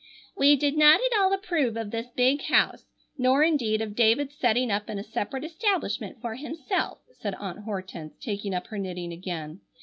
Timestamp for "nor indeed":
3.19-3.83